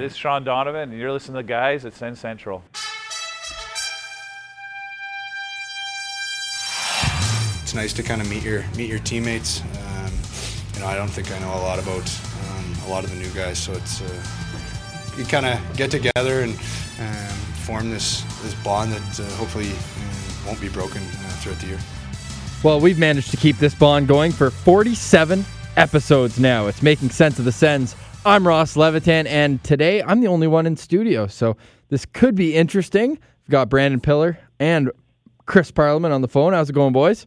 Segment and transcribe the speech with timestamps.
[0.00, 2.62] this is Sean Donovan, and you're listening to the guys at Sens Central.
[7.62, 9.60] It's nice to kind of meet your meet your teammates.
[9.60, 10.12] Um,
[10.74, 13.16] you know, I don't think I know a lot about um, a lot of the
[13.16, 14.22] new guys, so it's uh,
[15.18, 16.52] you kind of get together and
[17.00, 17.36] um,
[17.66, 21.78] form this this bond that uh, hopefully uh, won't be broken uh, throughout the year.
[22.64, 25.44] Well, we've managed to keep this bond going for 47
[25.76, 26.66] episodes now.
[26.68, 27.94] It's making sense of the Sens.
[28.24, 31.56] I'm Ross Levitan, and today I'm the only one in studio, so
[31.88, 33.12] this could be interesting.
[33.12, 34.90] We've got Brandon Pillar and
[35.46, 36.52] Chris Parliament on the phone.
[36.52, 37.26] How's it going, boys?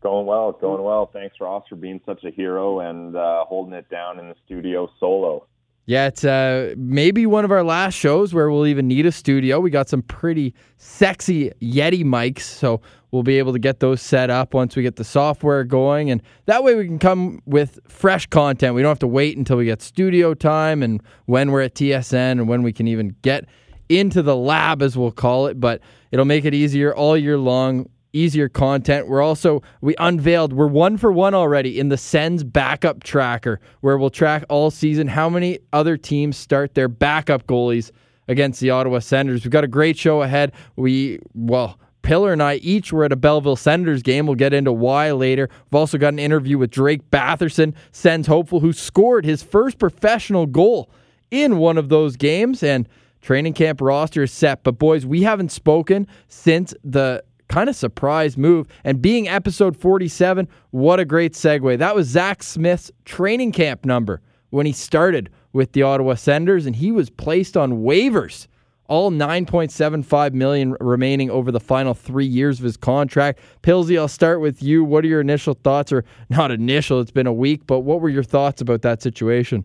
[0.00, 1.08] Going well, going well.
[1.12, 4.90] Thanks, Ross, for being such a hero and uh, holding it down in the studio
[4.98, 5.46] solo.
[5.86, 9.60] Yeah, it's uh, maybe one of our last shows where we'll even need a studio.
[9.60, 12.80] We got some pretty sexy Yeti mics, so
[13.14, 16.10] we'll be able to get those set up once we get the software going.
[16.10, 18.74] And that way we can come with fresh content.
[18.74, 22.32] We don't have to wait until we get studio time and when we're at TSN
[22.32, 23.46] and when we can even get
[23.88, 25.60] into the lab, as we'll call it.
[25.60, 29.08] But it'll make it easier all year long easier content.
[29.08, 33.98] We're also we unveiled we're one for one already in the Sens backup tracker where
[33.98, 37.90] we'll track all season how many other teams start their backup goalies
[38.28, 39.44] against the Ottawa Senators.
[39.44, 40.52] We've got a great show ahead.
[40.76, 44.26] We well Pillar and I each were at a Belleville Senators game.
[44.26, 45.48] We'll get into why later.
[45.50, 50.46] We've also got an interview with Drake Batherson, Sens hopeful, who scored his first professional
[50.46, 50.90] goal
[51.30, 52.62] in one of those games.
[52.62, 52.86] And
[53.22, 54.62] training camp roster is set.
[54.62, 58.68] But boys, we haven't spoken since the kind of surprise move.
[58.84, 61.78] And being episode 47, what a great segue.
[61.78, 64.20] That was Zach Smith's training camp number
[64.50, 68.46] when he started with the Ottawa Senators, and he was placed on waivers.
[68.94, 73.40] All 9.75 million remaining over the final three years of his contract.
[73.60, 74.84] Pilsy, I'll start with you.
[74.84, 77.00] What are your initial thoughts, or not initial?
[77.00, 79.64] It's been a week, but what were your thoughts about that situation?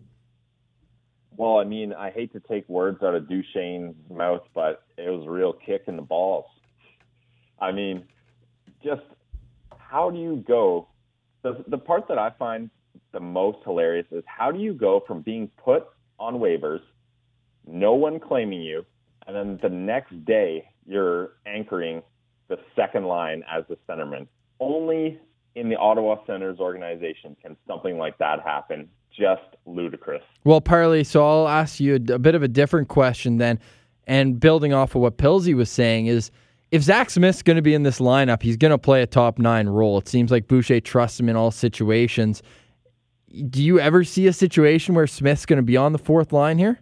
[1.36, 5.24] Well, I mean, I hate to take words out of Duchene's mouth, but it was
[5.24, 6.46] a real kick in the balls.
[7.60, 8.02] I mean,
[8.82, 9.02] just
[9.78, 10.88] how do you go?
[11.42, 12.68] The, the part that I find
[13.12, 15.86] the most hilarious is how do you go from being put
[16.18, 16.80] on waivers,
[17.64, 18.84] no one claiming you,
[19.30, 22.02] and then the next day you're anchoring
[22.48, 24.26] the second line as the centerman.
[24.58, 25.20] Only
[25.54, 28.88] in the Ottawa Senators organization can something like that happen.
[29.16, 30.22] Just ludicrous.
[30.44, 33.58] Well, Parley, so I'll ask you a, bit of a different question then.
[34.06, 36.30] And building off of what Pilsy was saying is
[36.72, 39.38] if Zach Smith's going to be in this lineup, he's going to play a top
[39.38, 39.98] nine role.
[39.98, 42.42] It seems like Boucher trusts him in all situations.
[43.48, 46.58] Do you ever see a situation where Smith's going to be on the fourth line
[46.58, 46.80] here?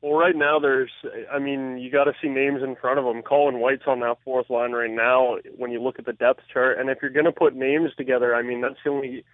[0.00, 0.90] Well, right now there's,
[1.32, 3.22] I mean, you got to see names in front of them.
[3.22, 6.78] Colin White's on that fourth line right now when you look at the depth chart.
[6.78, 9.24] And if you're going to put names together, I mean, that's the only,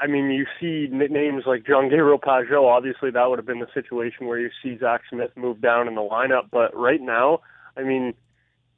[0.00, 2.68] I mean, you see names like John Gabriel Pageau.
[2.68, 5.96] Obviously, that would have been the situation where you see Zach Smith move down in
[5.96, 6.48] the lineup.
[6.52, 7.40] But right now,
[7.76, 8.14] I mean,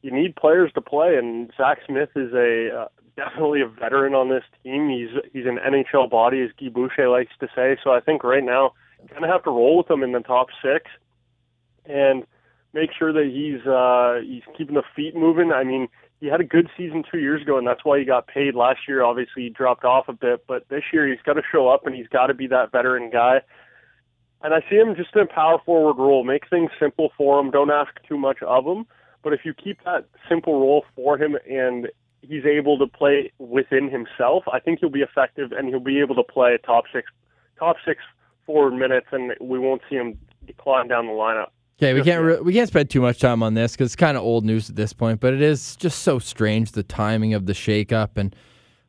[0.00, 4.30] you need players to play, and Zach Smith is a uh, definitely a veteran on
[4.30, 4.88] this team.
[4.88, 7.76] He's he's an NHL body, as Guy Boucher likes to say.
[7.84, 8.72] So I think right now
[9.10, 10.90] kind of have to roll with him in the top six,
[11.90, 12.24] and
[12.72, 15.52] make sure that he's uh, he's keeping the feet moving.
[15.52, 15.88] I mean,
[16.20, 18.54] he had a good season two years ago, and that's why he got paid.
[18.54, 21.68] Last year, obviously, he dropped off a bit, but this year he's got to show
[21.68, 23.40] up, and he's got to be that veteran guy.
[24.42, 26.24] And I see him just in a power forward role.
[26.24, 27.50] Make things simple for him.
[27.50, 28.86] Don't ask too much of him.
[29.22, 31.88] But if you keep that simple role for him and
[32.22, 36.14] he's able to play within himself, I think he'll be effective and he'll be able
[36.14, 37.10] to play top six,
[37.58, 38.00] top six
[38.46, 41.50] forward minutes, and we won't see him decline down the lineup.
[41.82, 44.18] Okay, we can't re- we can't spend too much time on this because it's kind
[44.18, 45.18] of old news at this point.
[45.18, 48.36] But it is just so strange the timing of the shakeup, and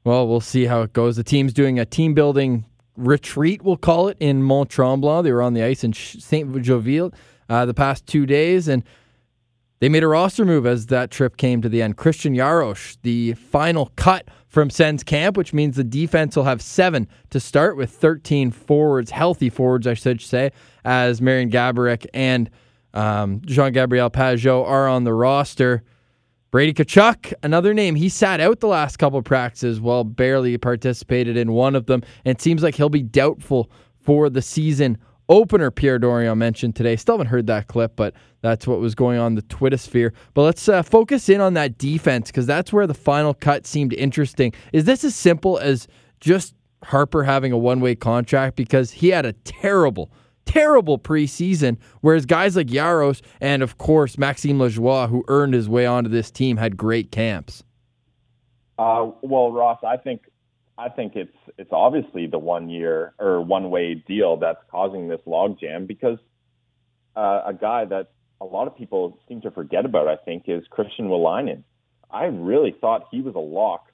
[0.04, 1.16] well, we'll see how it goes.
[1.16, 2.66] The team's doing a team building
[2.98, 5.24] retreat, we'll call it, in Mont Tremblant.
[5.24, 7.14] They were on the ice in Saint Jovite
[7.48, 8.84] uh, the past two days, and
[9.80, 11.96] they made a roster move as that trip came to the end.
[11.96, 17.08] Christian Jaros, the final cut from Sens camp, which means the defense will have seven
[17.30, 20.52] to start with 13 forwards, healthy forwards, I should say,
[20.84, 22.50] as Marian Gaborik and
[22.94, 25.84] um, Jean Gabriel Pageau are on the roster.
[26.52, 27.96] Brady Tkachuk, another name.
[27.96, 32.36] He sat out the last couple practices while barely participated in one of them, and
[32.38, 33.72] it seems like he'll be doubtful
[34.02, 34.98] for the season
[35.30, 35.72] opener.
[35.72, 36.98] Pierre Dorion mentioned today.
[36.98, 40.14] Still haven't heard that clip, but that's what was going on the Twitter sphere.
[40.34, 43.94] But let's uh, focus in on that defense because that's where the final cut seemed
[43.94, 44.54] interesting.
[44.74, 45.88] Is this as simple as
[46.20, 46.54] just
[46.84, 50.12] Harper having a one way contract because he had a terrible
[50.52, 55.86] terrible preseason, whereas guys like Jaros and, of course, Maxime Lajoie, who earned his way
[55.86, 57.64] onto this team, had great camps.
[58.78, 60.24] Uh, well, Ross, I think
[60.78, 65.22] I think it's it's obviously the one year or one way deal that's causing this
[65.28, 66.18] logjam because
[67.16, 68.12] uh, a guy that
[68.42, 71.64] a lot of people seem to forget about, I think, is Christian Wolanin.
[72.10, 73.86] I really thought he was a lock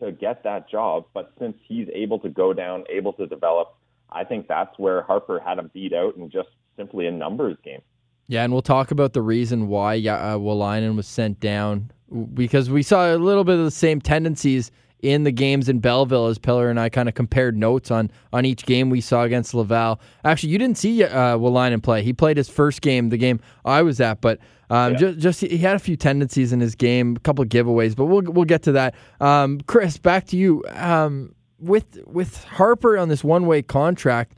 [0.00, 3.74] to get that job, but since he's able to go down, able to develop,
[4.10, 7.82] I think that's where Harper had him beat out in just simply a numbers game.
[8.28, 11.90] Yeah, and we'll talk about the reason why uh, Wolanin was sent down
[12.34, 14.70] because we saw a little bit of the same tendencies
[15.00, 18.44] in the games in Belleville as Pillar and I kind of compared notes on on
[18.44, 20.00] each game we saw against Laval.
[20.24, 21.38] Actually, you didn't see uh,
[21.78, 22.02] play.
[22.02, 24.40] He played his first game, the game I was at, but
[24.70, 24.98] um, yeah.
[24.98, 28.06] just, just he had a few tendencies in his game, a couple of giveaways, but
[28.06, 28.94] we'll we'll get to that.
[29.20, 30.64] Um, Chris, back to you.
[30.70, 34.36] Um, with with Harper on this one way contract,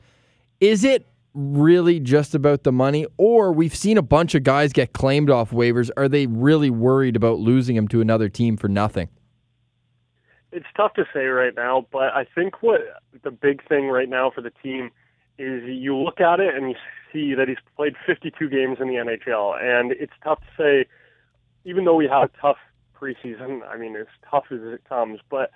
[0.59, 4.93] is it really just about the money, or we've seen a bunch of guys get
[4.93, 5.89] claimed off waivers?
[5.95, 9.09] Are they really worried about losing him to another team for nothing?
[10.51, 12.81] It's tough to say right now, but I think what
[13.23, 14.91] the big thing right now for the team
[15.37, 16.75] is you look at it and you
[17.13, 20.89] see that he's played 52 games in the NHL, and it's tough to say,
[21.63, 22.57] even though we had a tough
[23.01, 23.61] preseason.
[23.67, 25.51] I mean, as tough as it comes, but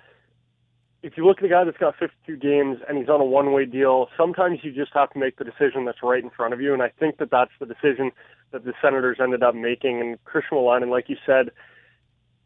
[1.02, 3.64] if you look at a guy that's got 52 games and he's on a one-way
[3.66, 6.72] deal, sometimes you just have to make the decision that's right in front of you.
[6.72, 8.10] And I think that that's the decision
[8.52, 10.00] that the Senators ended up making.
[10.00, 11.50] And Christian Wolanin, like you said,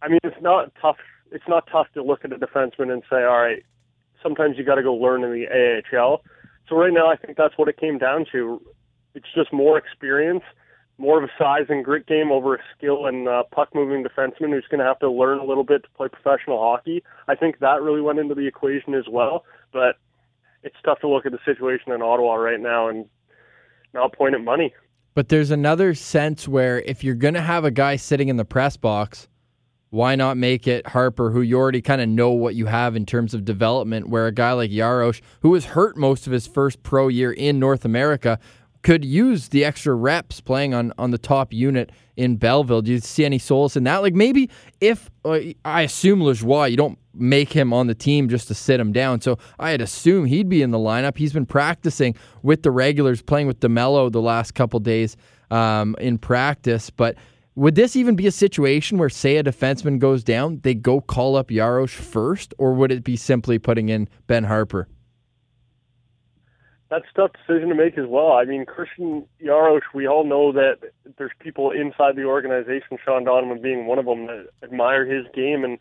[0.03, 0.97] I mean, it's not tough.
[1.33, 3.63] It's not tough to look at a defenseman and say, all right,
[4.23, 6.23] sometimes you got to go learn in the AHL.
[6.69, 8.61] So right now, I think that's what it came down to.
[9.15, 10.45] It's just more experience
[11.01, 14.51] more of a size and grit game over a skill and uh, puck moving defenseman
[14.51, 17.03] who's going to have to learn a little bit to play professional hockey.
[17.27, 19.45] I think that really went into the equation as well.
[19.73, 19.97] But
[20.63, 23.07] it's tough to look at the situation in Ottawa right now and
[23.95, 24.75] not point at money.
[25.15, 28.45] But there's another sense where if you're going to have a guy sitting in the
[28.45, 29.29] press box,
[29.91, 33.05] why not make it Harper, who you already kind of know what you have in
[33.05, 36.83] terms of development, where a guy like Jaros, who was hurt most of his first
[36.85, 38.39] pro year in North America,
[38.83, 42.83] could use the extra reps playing on, on the top unit in Belleville.
[42.83, 43.99] Do you see any solace in that?
[43.99, 44.51] Like maybe
[44.81, 48.81] if uh, I assume Lajoie, you don't make him on the team just to sit
[48.81, 49.21] him down.
[49.21, 51.19] So I'd assume he'd be in the lineup.
[51.19, 55.17] He's been practicing with the regulars, playing with DeMelo the last couple days
[55.51, 56.89] um, in practice.
[56.91, 57.17] But
[57.57, 61.37] would this even be a situation where, say, a defenseman goes down, they go call
[61.37, 64.89] up Jaros first, or would it be simply putting in Ben Harper?
[66.91, 68.33] That's a tough decision to make as well.
[68.33, 70.79] I mean, Christian Jaros, we all know that
[71.19, 75.63] there's people inside the organization, Sean Donovan being one of them, that admire his game.
[75.63, 75.79] And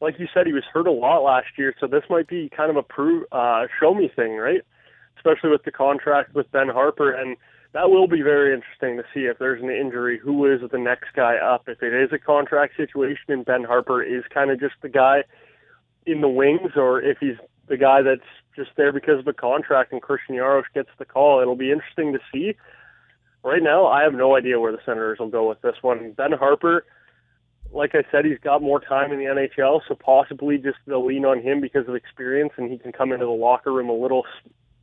[0.00, 2.70] like you said, he was hurt a lot last year, so this might be kind
[2.70, 4.62] of a prove, uh, show me thing, right?
[5.16, 7.12] Especially with the contract with Ben Harper.
[7.12, 7.36] And
[7.72, 11.12] that will be very interesting to see if there's an injury, who is the next
[11.16, 11.64] guy up.
[11.66, 15.24] If it is a contract situation and Ben Harper is kind of just the guy
[16.06, 17.36] in the wings, or if he's
[17.66, 18.20] the guy that's
[18.54, 21.40] just there because of the contract and Christian Jaros gets the call.
[21.40, 22.54] It'll be interesting to see.
[23.44, 26.12] Right now, I have no idea where the Senators will go with this one.
[26.12, 26.84] Ben Harper,
[27.72, 31.24] like I said, he's got more time in the NHL, so possibly just they'll lean
[31.24, 34.24] on him because of experience, and he can come into the locker room a little,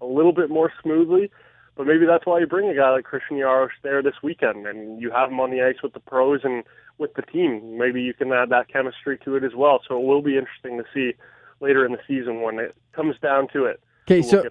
[0.01, 1.31] a little bit more smoothly.
[1.77, 5.01] But maybe that's why you bring a guy like Christian Jaros there this weekend, and
[5.01, 6.65] you have him on the ice with the pros and
[6.97, 7.77] with the team.
[7.77, 9.79] Maybe you can add that chemistry to it as well.
[9.87, 11.17] So it will be interesting to see
[11.61, 13.81] later in the season when it comes down to it.
[14.09, 14.43] Okay, so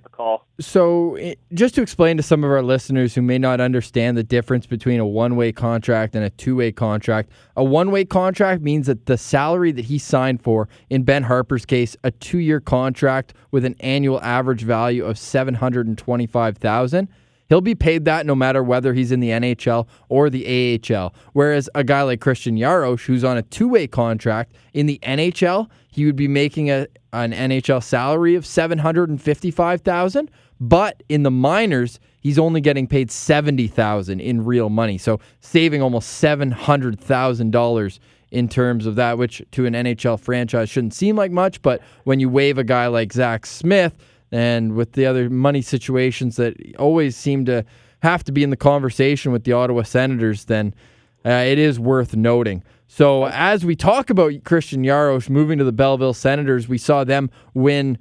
[0.60, 4.22] so eh, just to explain to some of our listeners who may not understand the
[4.22, 9.18] difference between a one-way contract and a two-way contract, a one-way contract means that the
[9.18, 14.22] salary that he signed for, in Ben Harper's case, a two-year contract with an annual
[14.22, 17.08] average value of seven hundred and twenty-five thousand.
[17.48, 21.14] He'll be paid that no matter whether he's in the NHL or the AHL.
[21.32, 25.68] Whereas a guy like Christian Jaros, who's on a two way contract in the NHL,
[25.90, 32.38] he would be making a, an NHL salary of 755000 but in the minors, he's
[32.38, 34.98] only getting paid 70000 in real money.
[34.98, 37.98] So saving almost $700,000
[38.30, 41.62] in terms of that, which to an NHL franchise shouldn't seem like much.
[41.62, 43.96] But when you waive a guy like Zach Smith,
[44.30, 47.64] and with the other money situations that always seem to
[48.00, 50.74] have to be in the conversation with the Ottawa Senators, then
[51.24, 52.62] uh, it is worth noting.
[52.86, 57.30] So, as we talk about Christian Jaros moving to the Belleville Senators, we saw them
[57.54, 57.98] win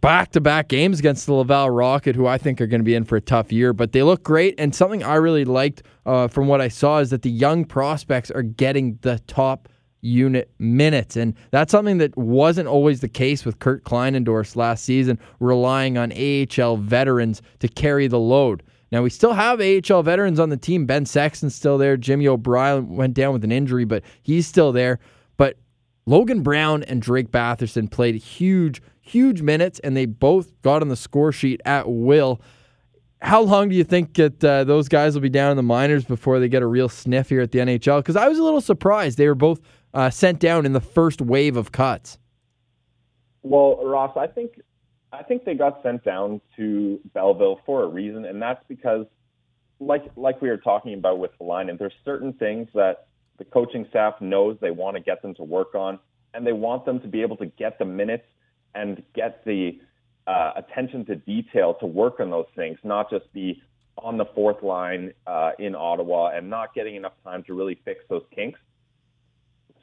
[0.00, 2.94] back to back games against the Laval Rocket, who I think are going to be
[2.94, 3.72] in for a tough year.
[3.72, 4.54] But they look great.
[4.58, 8.30] And something I really liked uh, from what I saw is that the young prospects
[8.30, 9.68] are getting the top
[10.02, 11.16] unit minutes.
[11.16, 16.12] And that's something that wasn't always the case with Kurt Kleinendorst last season, relying on
[16.12, 18.62] AHL veterans to carry the load.
[18.92, 20.84] Now, we still have AHL veterans on the team.
[20.84, 21.96] Ben Sexton's still there.
[21.96, 24.98] Jimmy O'Brien went down with an injury, but he's still there.
[25.36, 25.56] But
[26.06, 30.96] Logan Brown and Drake Batherson played huge, huge minutes, and they both got on the
[30.96, 32.40] score sheet at will.
[33.22, 36.04] How long do you think that uh, those guys will be down in the minors
[36.04, 37.98] before they get a real sniff here at the NHL?
[37.98, 39.60] Because I was a little surprised they were both
[39.94, 42.18] uh, sent down in the first wave of cuts.
[43.42, 44.60] Well, Ross, I think
[45.12, 49.06] I think they got sent down to Belleville for a reason, and that's because,
[49.80, 53.44] like like we were talking about with the line, and there's certain things that the
[53.44, 55.98] coaching staff knows they want to get them to work on,
[56.34, 58.26] and they want them to be able to get the minutes
[58.74, 59.80] and get the
[60.26, 63.60] uh, attention to detail to work on those things, not just be
[63.98, 68.04] on the fourth line uh, in Ottawa and not getting enough time to really fix
[68.08, 68.60] those kinks.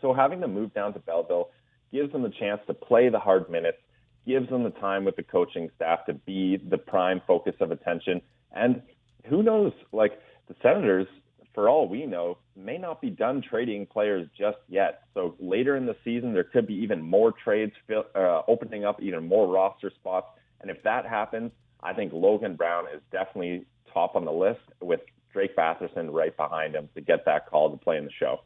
[0.01, 1.50] So having them move down to Belleville
[1.92, 3.77] gives them the chance to play the hard minutes,
[4.25, 8.22] gives them the time with the coaching staff to be the prime focus of attention.
[8.51, 8.82] And
[9.30, 11.08] who knows, like the Senators,
[11.54, 15.01] for all we know, may not be done trading players just yet.
[15.13, 19.27] So later in the season, there could be even more trades uh, opening up even
[19.27, 20.27] more roster spots.
[20.62, 21.51] And if that happens,
[21.82, 25.00] I think Logan Brown is definitely top on the list with
[25.34, 28.42] Drake Batherson right behind him to get that call to play in the show.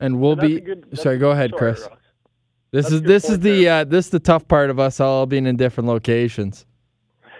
[0.00, 1.18] And we'll and be good, sorry.
[1.18, 1.82] Go ahead, Chris.
[1.82, 1.98] Ross.
[2.72, 5.26] This that's is this is the uh, this is the tough part of us all
[5.26, 6.66] being in different locations.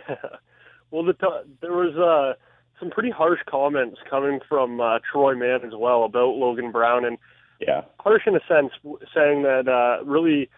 [0.91, 2.39] well, the t- there was uh,
[2.79, 7.19] some pretty harsh comments coming from uh, Troy Mann as well about Logan Brown, and
[7.61, 8.73] yeah, harsh in a sense,
[9.13, 10.49] saying that uh, really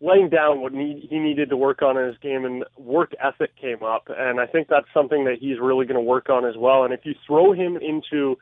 [0.00, 3.56] laying down what need, he needed to work on in his game and work ethic
[3.56, 4.08] came up.
[4.08, 6.84] And I think that's something that he's really going to work on as well.
[6.84, 8.38] And if you throw him into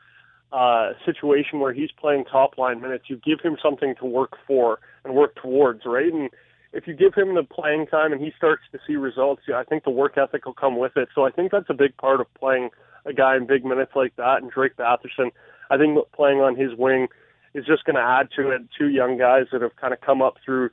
[0.51, 4.79] a situation where he's playing top line minutes, you give him something to work for
[5.03, 6.11] and work towards, right?
[6.11, 6.29] And
[6.73, 9.83] if you give him the playing time and he starts to see results, I think
[9.83, 11.09] the work ethic will come with it.
[11.15, 12.69] So I think that's a big part of playing
[13.05, 14.41] a guy in big minutes like that.
[14.41, 15.31] And Drake Batherson,
[15.69, 17.07] I think playing on his wing
[17.53, 18.61] is just going to add to it.
[18.77, 20.69] Two young guys that have kind of come up through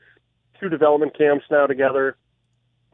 [0.60, 2.16] two development camps now together,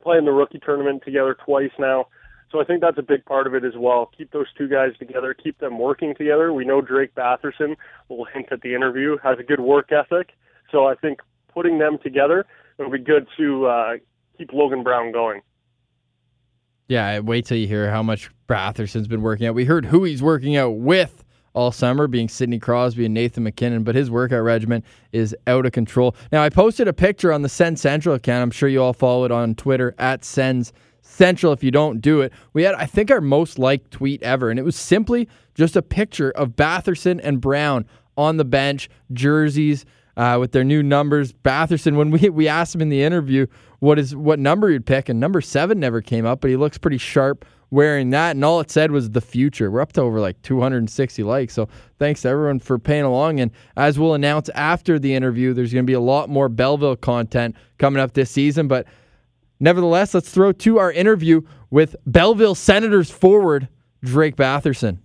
[0.02, 2.06] playing the rookie tournament together twice now.
[2.50, 4.10] So I think that's a big part of it as well.
[4.16, 6.52] Keep those two guys together, keep them working together.
[6.52, 7.76] We know Drake Batherson,
[8.08, 10.30] will hint at the interview, has a good work ethic.
[10.72, 11.20] So I think
[11.52, 12.44] putting them together,
[12.78, 13.92] it'll be good to uh,
[14.36, 15.42] keep Logan Brown going.
[16.88, 19.54] Yeah, wait till you hear how much Batherson's been working out.
[19.54, 23.84] We heard who he's working out with all summer, being Sidney Crosby and Nathan MacKinnon,
[23.84, 26.16] but his workout regimen is out of control.
[26.32, 28.42] Now, I posted a picture on the Sens Central account.
[28.42, 30.72] I'm sure you all follow it on Twitter at Sens
[31.10, 31.52] Central.
[31.52, 34.58] If you don't do it, we had, I think, our most liked tweet ever, and
[34.58, 37.86] it was simply just a picture of Batherson and Brown
[38.16, 39.84] on the bench, jerseys.
[40.16, 41.96] Uh, with their new numbers, Batherson.
[41.96, 43.46] When we we asked him in the interview
[43.78, 46.76] what is what number he'd pick, and number seven never came up, but he looks
[46.76, 49.70] pretty sharp wearing that, and all it said was the future.
[49.70, 51.54] We're up to over like 260 likes.
[51.54, 53.40] So thanks to everyone for paying along.
[53.40, 56.96] And as we'll announce after the interview, there's going to be a lot more Belleville
[56.96, 58.68] content coming up this season.
[58.68, 58.86] But
[59.60, 63.68] nevertheless, let's throw to our interview with Belleville Senators forward
[64.02, 64.98] Drake Batherson.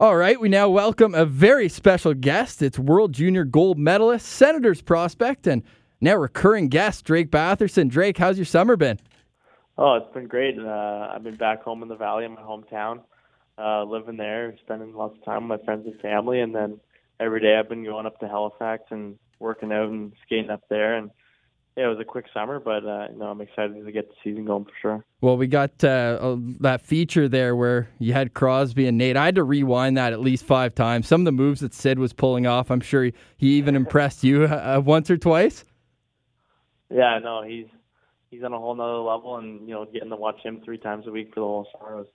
[0.00, 2.62] All right, we now welcome a very special guest.
[2.62, 5.62] It's World Junior Gold Medalist, Senators prospect, and
[6.00, 7.90] now recurring guest Drake Batherson.
[7.90, 8.98] Drake, how's your summer been?
[9.76, 10.58] Oh, it's been great.
[10.58, 13.00] Uh, I've been back home in the valley in my hometown,
[13.58, 16.80] uh, living there, spending lots of time with my friends and family, and then
[17.18, 20.96] every day I've been going up to Halifax and working out and skating up there.
[20.96, 21.10] And
[21.76, 24.14] yeah, it was a quick summer, but uh, you know I'm excited to get the
[24.24, 25.04] season going for sure.
[25.20, 29.16] Well, we got uh, that feature there where you had Crosby and Nate.
[29.16, 31.06] I had to rewind that at least five times.
[31.06, 34.24] Some of the moves that Sid was pulling off, I'm sure he, he even impressed
[34.24, 35.64] you uh, once or twice.
[36.90, 37.66] Yeah, no, he's
[38.30, 41.06] he's on a whole nother level, and you know, getting to watch him three times
[41.06, 42.06] a week for the whole summer was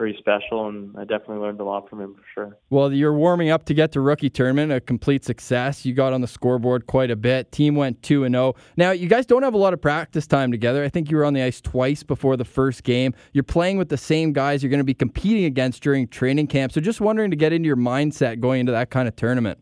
[0.00, 2.58] pretty special, and I definitely learned a lot from him for sure.
[2.70, 5.84] Well, you're warming up to get to rookie tournament, a complete success.
[5.84, 7.52] You got on the scoreboard quite a bit.
[7.52, 8.54] Team went two and zero.
[8.56, 8.60] Oh.
[8.78, 10.82] Now you guys don't have a lot of practice time together.
[10.82, 13.12] I think you were on the ice twice before the first game.
[13.34, 16.72] You're playing with the same guys you're going to be competing against during training camp.
[16.72, 19.58] So just wondering to get into your mindset going into that kind of tournament.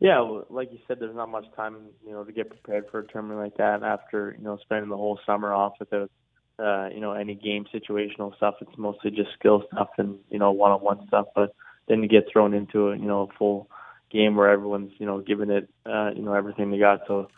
[0.00, 3.06] Yeah, like you said, there's not much time, you know, to get prepared for a
[3.06, 6.10] tournament like that after, you know, spending the whole summer off without,
[6.58, 8.54] uh, you know, any game situational stuff.
[8.60, 11.26] It's mostly just skill stuff and, you know, one-on-one stuff.
[11.34, 11.54] But
[11.88, 13.68] then you get thrown into a, you know, a full
[14.10, 17.00] game where everyone's, you know, giving it, uh, you know, everything they got.
[17.06, 17.28] So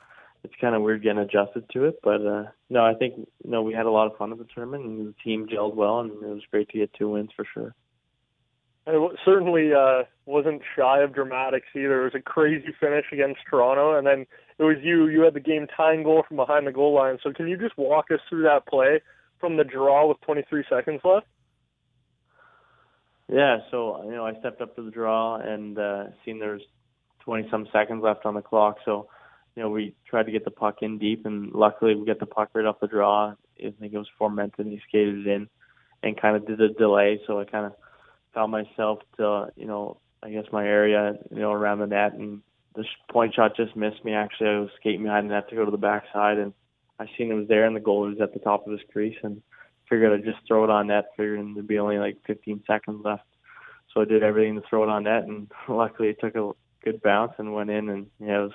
[0.45, 2.01] it's kind of weird getting adjusted to it.
[2.03, 4.47] But, uh, no, I think, you know, we had a lot of fun at the
[4.55, 7.47] tournament and the team gelled well and it was great to get two wins for
[7.53, 7.75] sure.
[8.87, 12.03] And it certainly uh, wasn't shy of dramatics either.
[12.03, 14.27] It was a crazy finish against Toronto, and then
[14.59, 15.09] it was you.
[15.09, 17.19] You had the game tying goal from behind the goal line.
[17.23, 19.01] So can you just walk us through that play
[19.39, 21.27] from the draw with 23 seconds left?
[23.29, 26.63] Yeah, so you know I stepped up to the draw and uh, seen there's
[27.21, 28.77] 20 some seconds left on the clock.
[28.85, 29.09] So
[29.57, 32.27] you know, we tried to get the puck in deep, and luckily we got the
[32.27, 33.33] puck right off the draw.
[33.59, 34.71] I think it was Formenton.
[34.71, 35.49] He skated it in
[36.03, 37.73] and kind of did a delay, so I kind of
[38.35, 42.43] found myself to, you know, I guess my area, you know, around the net, and
[42.77, 44.13] the point shot just missed me.
[44.13, 46.53] Actually, I was skating behind the net to go to the backside, and
[46.99, 49.17] I seen it was there, and the goal was at the top of his crease,
[49.23, 49.43] and
[49.89, 53.25] figured I'd just throw it on net, figuring there'd be only like 15 seconds left.
[53.93, 56.53] So I did everything to throw it on net, and luckily it took a
[56.85, 58.53] good bounce and went in, and yeah, it was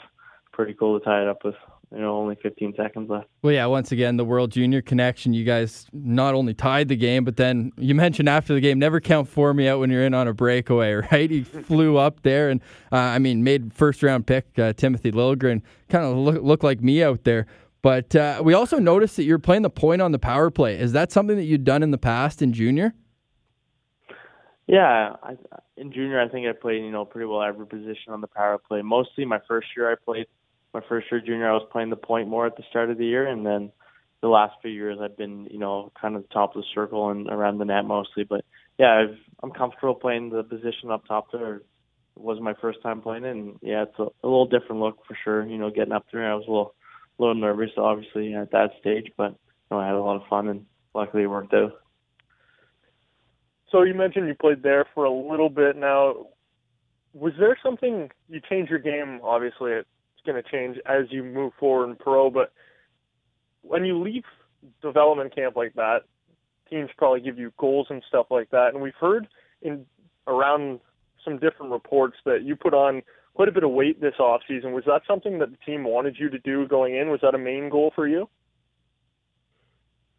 [0.51, 1.55] pretty cool to tie it up with
[1.91, 3.27] you know only 15 seconds left.
[3.41, 5.33] Well, yeah, once again, the World Junior connection.
[5.33, 8.99] You guys not only tied the game, but then you mentioned after the game, never
[8.99, 11.29] count for me out when you're in on a breakaway, right?
[11.29, 15.61] He flew up there and uh, I mean made first round pick uh, Timothy Liljegren
[15.89, 17.45] kind of look, look like me out there.
[17.81, 20.77] But uh, we also noticed that you're playing the point on the power play.
[20.77, 22.93] Is that something that you'd done in the past in junior?
[24.67, 25.35] Yeah, I,
[25.75, 28.57] in junior, I think I played you know pretty well every position on the power
[28.57, 28.81] play.
[28.81, 30.27] Mostly my first year, I played
[30.73, 31.49] my first year junior.
[31.49, 33.71] I was playing the point more at the start of the year, and then
[34.21, 37.09] the last few years, I've been you know kind of the top of the circle
[37.09, 38.23] and around the net mostly.
[38.23, 38.45] But
[38.77, 41.55] yeah, I've, I'm comfortable playing the position up top there.
[41.55, 41.63] It
[42.15, 45.17] was my first time playing it, and yeah, it's a, a little different look for
[45.23, 45.45] sure.
[45.45, 46.75] You know, getting up there, I was a little
[47.19, 49.37] a little nervous, obviously at that stage, but you
[49.71, 51.73] know, I had a lot of fun, and luckily it worked out.
[53.71, 56.27] So you mentioned you played there for a little bit now.
[57.13, 59.21] Was there something you changed your game?
[59.23, 59.87] Obviously, it's
[60.25, 62.29] going to change as you move forward in pro.
[62.29, 62.51] But
[63.61, 64.23] when you leave
[64.81, 66.01] development camp like that,
[66.69, 68.69] teams probably give you goals and stuff like that.
[68.73, 69.27] And we've heard
[69.61, 69.85] in
[70.27, 70.79] around
[71.23, 73.01] some different reports that you put on
[73.33, 74.71] quite a bit of weight this off season.
[74.71, 77.09] Was that something that the team wanted you to do going in?
[77.09, 78.29] Was that a main goal for you?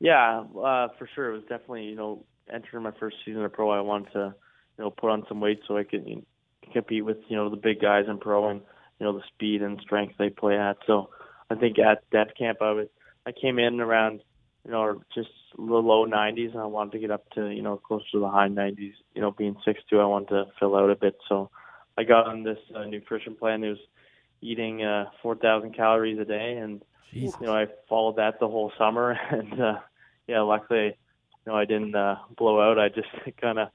[0.01, 1.31] Yeah, uh, for sure.
[1.31, 4.35] It was definitely you know entering my first season of pro, I wanted to,
[4.79, 6.23] you know, put on some weight so I could you know,
[6.73, 8.61] compete with, you know, the big guys in pro and,
[9.03, 10.77] you know, the speed and strength they play at.
[10.87, 11.11] So
[11.51, 12.87] I think at that camp, I was,
[13.27, 14.21] I came in around,
[14.65, 17.79] you know, just the low 90s, and I wanted to get up to, you know,
[17.79, 18.93] close to the high 90s.
[19.17, 21.17] You know, being 6'2", I wanted to fill out a bit.
[21.29, 21.51] So
[21.99, 23.65] I got on this uh, nutrition plan.
[23.65, 23.79] It was
[24.41, 26.81] eating uh, 4,000 calories a day, and
[27.13, 27.35] Jesus.
[27.41, 29.79] you know, I followed that the whole summer, and uh,
[30.29, 30.97] yeah, luckily
[31.45, 32.79] you know, I didn't uh, blow out.
[32.79, 33.09] I just
[33.41, 33.69] kind of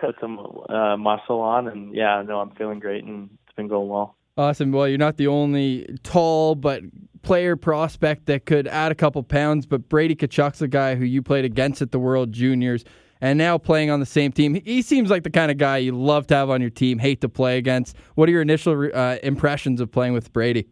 [0.00, 3.88] put some uh, muscle on, and yeah, no, I'm feeling great, and it's been going
[3.88, 4.16] well.
[4.36, 4.72] Awesome.
[4.72, 6.82] Well, you're not the only tall but
[7.22, 11.22] player prospect that could add a couple pounds, but Brady Tkachuk's a guy who you
[11.22, 12.84] played against at the World Juniors
[13.20, 14.54] and now playing on the same team.
[14.54, 17.20] He seems like the kind of guy you love to have on your team, hate
[17.20, 17.96] to play against.
[18.14, 20.66] What are your initial uh, impressions of playing with Brady?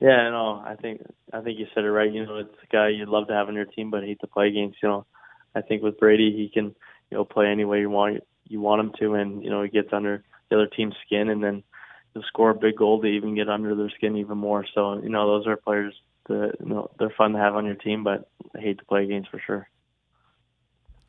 [0.00, 2.10] Yeah, no, I think I think you said it right.
[2.10, 4.26] You know, it's a guy you'd love to have on your team, but hate to
[4.26, 4.78] play against.
[4.82, 5.06] You know,
[5.54, 6.74] I think with Brady, he can
[7.10, 9.68] you know play any way you want you want him to, and you know he
[9.68, 11.62] gets under the other team's skin, and then
[12.14, 14.64] he'll score a big goal to even get under their skin even more.
[14.74, 15.94] So you know, those are players
[16.28, 19.04] that you know they're fun to have on your team, but I hate to play
[19.04, 19.68] against for sure.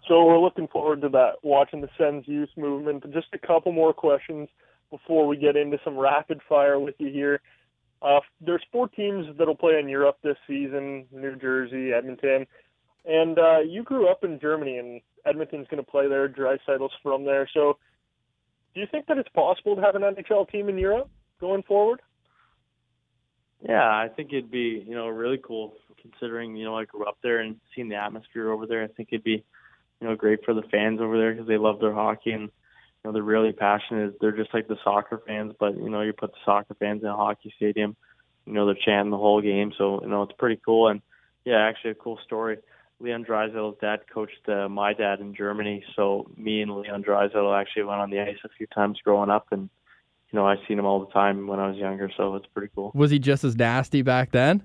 [0.08, 3.06] So we're looking forward to that, watching the Sens youth movement.
[3.14, 4.50] Just a couple more questions
[4.90, 7.40] before we get into some rapid fire with you here.
[8.02, 12.48] Uh, there's four teams that'll play in Europe this season: New Jersey, Edmonton,
[13.06, 16.28] and uh, you grew up in Germany, and Edmonton's going to play there.
[16.28, 17.78] Draisaitl's from there, so
[18.74, 22.02] do you think that it's possible to have an NHL team in Europe going forward?
[23.68, 27.18] Yeah, I think it'd be you know really cool considering you know I grew up
[27.22, 28.84] there and seeing the atmosphere over there.
[28.84, 29.44] I think it'd be
[30.00, 32.50] you know great for the fans over there because they love their hockey and
[33.04, 34.18] you know, they're really passionate.
[34.22, 37.08] They're just like the soccer fans, but you know, you put the soccer fans in
[37.08, 37.96] a hockey stadium,
[38.46, 39.74] you know, they're chanting the whole game.
[39.78, 40.88] So you know, it's pretty cool.
[40.88, 41.02] And
[41.46, 42.58] yeah, actually, a cool story.
[43.02, 47.84] Leon Draisaitl's dad coached uh, my dad in Germany, so me and Leon Draisaitl actually
[47.84, 49.70] went on the ice a few times growing up, and
[50.32, 52.10] you know, I seen him all the time when I was younger.
[52.16, 52.92] So it's pretty cool.
[52.94, 54.64] Was he just as nasty back then?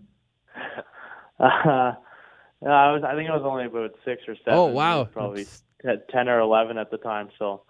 [1.40, 3.02] uh, I was.
[3.06, 4.54] I think I was only about six or seven.
[4.54, 5.04] Oh wow!
[5.04, 5.46] Probably
[6.10, 7.30] ten or eleven at the time.
[7.38, 7.62] So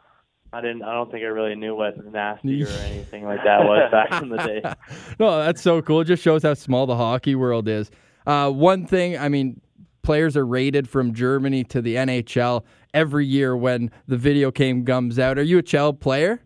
[0.53, 0.83] I didn't.
[0.83, 4.29] I don't think I really knew what nasty or anything like that was back in
[4.29, 4.63] the day.
[5.19, 6.01] no, that's so cool.
[6.01, 7.91] It just shows how small the hockey world is.
[8.27, 9.61] Uh, one thing, I mean,
[10.07, 12.63] players are rated from Germany to the NHL
[12.95, 15.37] every year when the video game comes out.
[15.37, 16.41] Are you a child player?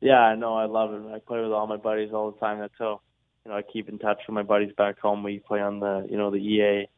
[0.00, 0.56] Yeah, I know.
[0.56, 1.00] I love it.
[1.14, 2.58] I play with all my buddies all the time.
[2.58, 3.00] That's how
[3.46, 5.22] you know I keep in touch with my buddies back home.
[5.22, 6.88] We play on the you know the EA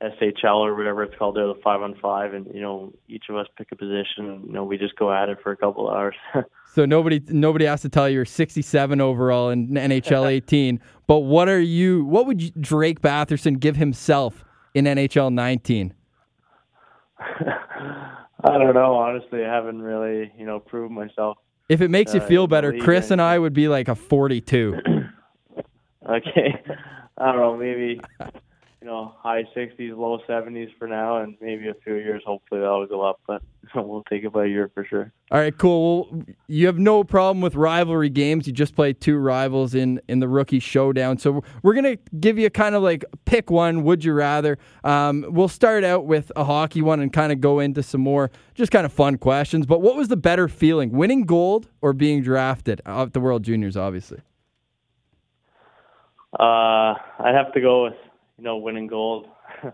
[0.00, 3.36] SHL or whatever it's called there, the five on five, and you know each of
[3.36, 4.30] us pick a position.
[4.30, 6.14] And, you know we just go at it for a couple hours.
[6.74, 10.80] so nobody nobody has to tell you you're 67 overall in NHL 18.
[11.08, 12.04] but what are you?
[12.04, 14.45] What would you, Drake Batherson give himself
[14.76, 15.94] in NHL 19?
[17.18, 18.94] I don't know.
[18.94, 21.38] Honestly, I haven't really you know proved myself.
[21.68, 24.80] If it makes uh, you feel better, Chris and I would be like a 42.
[26.08, 26.54] Okay,
[27.18, 28.00] I don't know, maybe
[28.86, 32.22] you know high 60s, low 70s for now, and maybe a few years.
[32.24, 33.42] Hopefully that'll go up, but
[33.74, 35.12] we'll take it by a year for sure.
[35.32, 36.08] All right, cool.
[36.08, 38.46] Well, you have no problem with rivalry games.
[38.46, 42.46] You just played two rivals in in the rookie showdown, so we're gonna give you
[42.46, 43.82] a kind of like pick one.
[43.82, 44.56] Would you rather?
[44.84, 48.30] Um, we'll start out with a hockey one and kind of go into some more
[48.54, 49.66] just kind of fun questions.
[49.66, 53.76] But what was the better feeling, winning gold or being drafted at the World Juniors?
[53.76, 54.20] Obviously.
[56.38, 57.94] Uh, I'd have to go with
[58.38, 59.26] you know winning gold.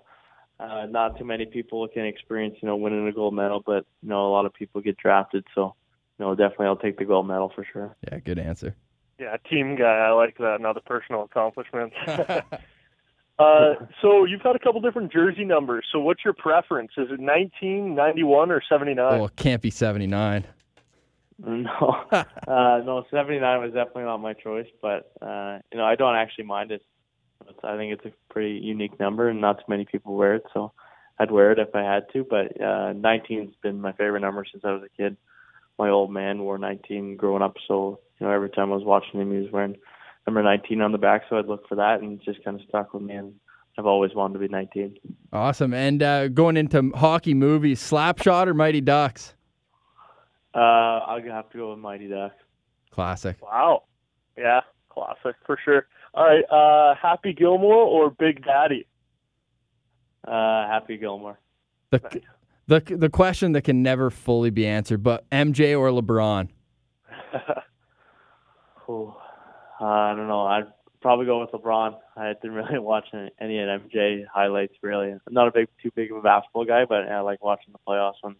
[0.61, 4.09] uh, not too many people can experience you know winning a gold medal, but you
[4.09, 5.44] know a lot of people get drafted.
[5.55, 5.75] So
[6.18, 7.96] you know definitely I'll take the gold medal for sure.
[8.11, 8.75] Yeah, good answer.
[9.18, 9.98] Yeah, team guy.
[9.98, 10.61] I like that.
[10.61, 11.94] Not the personal accomplishments.
[12.07, 15.87] uh, so you've had a couple different jersey numbers.
[15.92, 16.92] So what's your preference?
[16.96, 19.20] Is it 19, 91, or 79?
[19.20, 20.44] Oh, it can't be seventy nine.
[21.44, 22.25] No, uh,
[22.85, 26.70] no, 79 was definitely not my choice, but uh, you know I don't actually mind
[26.70, 26.83] it.
[27.49, 30.45] It's, I think it's a pretty unique number, and not too many people wear it,
[30.53, 30.73] so
[31.19, 32.25] I'd wear it if I had to.
[32.29, 35.17] But uh, 19's been my favorite number since I was a kid.
[35.79, 39.21] My old man wore 19 growing up, so you know every time I was watching
[39.21, 39.77] him, he was wearing
[40.27, 42.67] number 19 on the back, so I'd look for that, and it just kind of
[42.69, 43.15] stuck with me.
[43.15, 43.35] And
[43.79, 44.97] I've always wanted to be 19.
[45.33, 45.73] Awesome.
[45.73, 49.35] And uh, going into hockey movies, Slapshot or Mighty Ducks?
[50.55, 52.35] Uh, I'll have to go with Mighty Ducks.
[52.91, 53.41] Classic.
[53.41, 53.85] Wow.
[54.37, 55.87] Yeah, classic for sure.
[56.14, 58.87] All right, uh, Happy Gilmore or Big Daddy?
[60.27, 61.38] Uh, Happy Gilmore.
[61.90, 62.20] The
[62.66, 66.48] the the question that can never fully be answered, but MJ or LeBron?
[68.88, 69.14] Ooh,
[69.81, 70.42] uh, I don't know.
[70.42, 70.66] I'd
[71.01, 71.96] probably go with LeBron.
[72.16, 74.75] I didn't really watch any of MJ highlights.
[74.83, 77.72] Really, I'm not a big, too big of a basketball guy, but I like watching
[77.72, 78.37] the playoffs when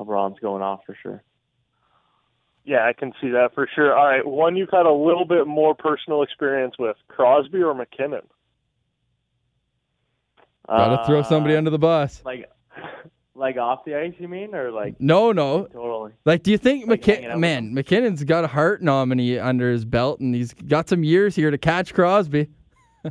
[0.00, 1.22] LeBron's going off for sure.
[2.64, 3.96] Yeah, I can see that for sure.
[3.96, 8.22] All right, one you've had a little bit more personal experience with, Crosby or MacKinnon?
[10.68, 12.22] Gotta throw somebody Uh, under the bus.
[12.24, 12.48] Like,
[13.34, 15.64] like off the ice, you mean, or like No, no.
[15.66, 16.12] totally?
[16.24, 19.38] Like, do you think Like hanging McKin- out with man MacKinnon's got a Hart nominee
[19.38, 22.48] under his belt, and he's got some years here to catch Crosby?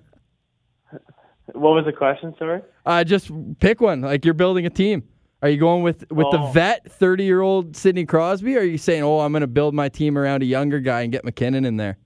[1.53, 2.61] What was the question, sorry?
[2.85, 3.99] Uh, just pick one.
[4.01, 5.03] Like you're building a team.
[5.41, 6.51] Are you going with with the Oh.
[6.51, 8.55] vet, thirty year old Sidney Crosby?
[8.57, 11.01] Or are you saying, oh, I'm going to build my team around a younger guy
[11.01, 11.97] and get MacKinnon in there?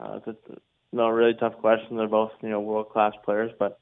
[0.00, 0.56] Uh, that's a,
[0.92, 1.96] no, really tough question.
[1.96, 3.78] They're both, you know, world class players, but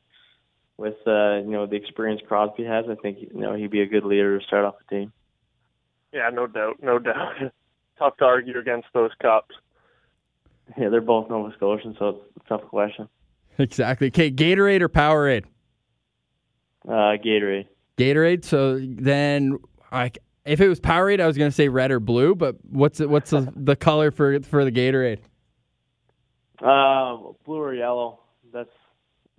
[0.76, 3.86] with uh, you know the experience Crosby has, I think you know he'd be a
[3.86, 5.12] good leader to start off the team.
[6.12, 7.34] Yeah, no doubt, no doubt.
[7.98, 9.54] Tough to argue against those cups.
[10.76, 13.08] Yeah, they're both Nova Scotians, so it's a tough question.
[13.58, 14.08] Exactly.
[14.08, 15.44] Okay, Gatorade or Powerade?
[16.86, 17.66] Uh, Gatorade.
[17.96, 18.44] Gatorade.
[18.44, 19.58] So then,
[19.92, 22.34] like, if it was Powerade, I was going to say red or blue.
[22.34, 25.20] But what's it, what's the, the color for for the Gatorade?
[26.60, 28.20] Uh, blue or yellow.
[28.52, 28.70] That's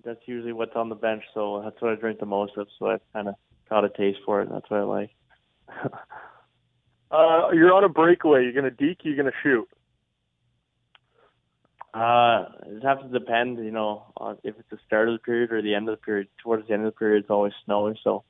[0.03, 2.67] that's usually what's on the bench, so that's what I drink the most of.
[2.77, 3.35] So I've kind of
[3.69, 4.47] got a taste for it.
[4.47, 5.11] and That's what I like.
[7.11, 8.43] Uh, you're on a breakaway.
[8.43, 8.99] You're gonna deke.
[9.03, 9.67] You're gonna shoot.
[11.95, 15.53] Uh, it has to depend, you know, on if it's the start of the period
[15.53, 16.27] or the end of the period.
[16.43, 18.25] Towards the end of the period, it's always snowy, so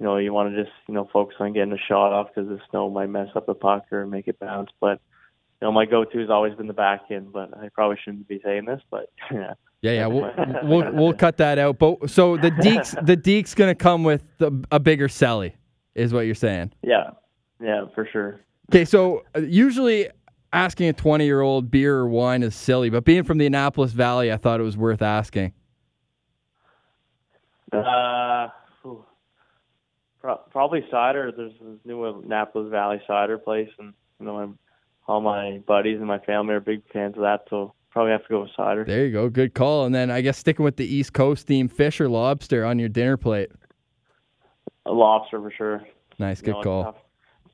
[0.00, 2.48] you know you want to just you know focus on getting a shot off because
[2.48, 4.70] the snow might mess up the puck or make it bounce.
[4.80, 5.00] But
[5.60, 8.40] you know, my go-to has always been the back end, but I probably shouldn't be
[8.44, 9.54] saying this, but yeah.
[9.80, 10.32] Yeah, yeah, we'll
[10.64, 11.78] we'll, we'll cut that out.
[11.78, 15.52] But so the Deke's the Deke's going to come with the, a bigger celly,
[15.94, 16.72] is what you're saying.
[16.82, 17.10] Yeah,
[17.62, 18.40] yeah, for sure.
[18.72, 20.08] Okay, so uh, usually
[20.52, 23.92] asking a 20 year old beer or wine is silly, but being from the Annapolis
[23.92, 25.52] Valley, I thought it was worth asking.
[27.72, 28.48] Uh.
[30.20, 31.32] Pro- probably cider.
[31.34, 34.58] There's this new Annapolis Valley cider place, and you know, I'm,
[35.06, 38.28] all my buddies and my family are big fans of that, so probably have to
[38.28, 38.84] go with cider.
[38.84, 39.86] There you go, good call.
[39.86, 42.88] And then I guess sticking with the East Coast theme, fish or lobster on your
[42.88, 43.50] dinner plate.
[44.86, 45.82] A lobster for sure.
[46.18, 46.96] Nice, You good know, call.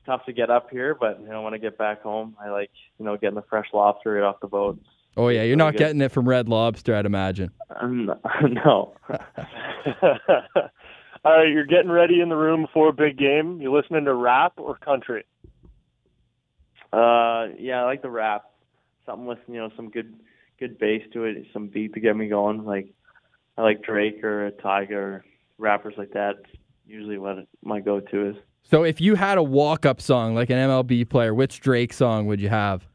[0.05, 2.71] Tough, to get up here, but you know, when I get back home, I like
[2.99, 4.79] you know getting the fresh lobster right off the boat.
[5.17, 5.79] Oh yeah, you're not good.
[5.79, 7.51] getting it from Red Lobster, I'd imagine.
[7.79, 8.05] Um,
[8.41, 8.93] no.
[11.25, 13.59] All right, you're getting ready in the room before a big game.
[13.59, 15.23] You listening to rap or country?
[16.93, 18.43] Uh, yeah, I like the rap.
[19.05, 20.13] Something with you know some good
[20.59, 22.63] good bass to it, some beat to get me going.
[22.63, 22.89] Like
[23.57, 25.21] I like Drake or a Tyga,
[25.57, 26.35] rappers like that.
[26.39, 28.35] It's usually what my go-to is.
[28.67, 32.25] So if you had a walk up song like an MLB player, which Drake song
[32.25, 32.87] would you have?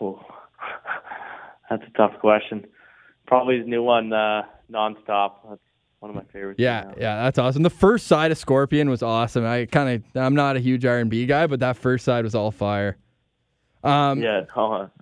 [0.00, 0.18] Ooh.
[1.70, 2.64] That's a tough question.
[3.26, 5.32] Probably his new one, uh, nonstop.
[5.48, 5.60] That's
[5.98, 6.58] one of my favorites.
[6.58, 7.62] Yeah, right yeah, that's awesome.
[7.62, 9.46] The first side of Scorpion was awesome.
[9.46, 12.50] I kind of, I'm not a huge R&B guy, but that first side was all
[12.50, 12.98] fire.
[13.82, 14.42] Um, yeah,